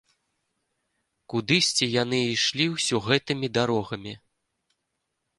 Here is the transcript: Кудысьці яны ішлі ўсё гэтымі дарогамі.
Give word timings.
Кудысьці 1.33 1.85
яны 2.03 2.21
ішлі 2.35 2.65
ўсё 2.75 3.01
гэтымі 3.09 3.47
дарогамі. 3.59 4.13